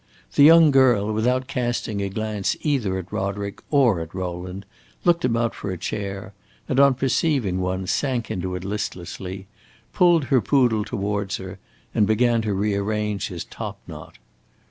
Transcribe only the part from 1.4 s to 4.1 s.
casting a glance either at Roderick or